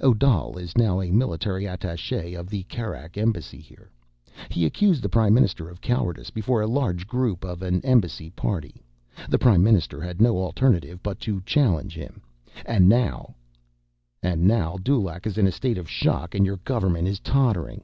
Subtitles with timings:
[0.00, 3.90] Odal is now a military attaché of the Kerak Embassy here.
[4.48, 8.84] He accused the Prime Minister of cowardice, before a large group at an Embassy party.
[9.28, 12.22] The Prime Minister had no alternative but to challenge him.
[12.64, 13.34] And now—"
[14.22, 17.82] "And now Dulaq is in a state of shock, and your government is tottering."